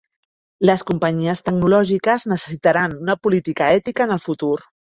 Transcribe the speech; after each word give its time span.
Les 0.69 0.83
companyies 0.91 1.43
tecnològiques 1.51 2.27
necessitaran 2.33 2.99
una 3.05 3.19
política 3.27 3.71
ètica 3.79 4.09
en 4.09 4.19
el 4.19 4.27
futur. 4.29 4.55